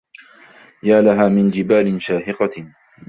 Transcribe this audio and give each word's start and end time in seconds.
يالها 0.83 1.29
من 1.29 1.49
جبال 1.49 2.01
شاهقة 2.01 2.53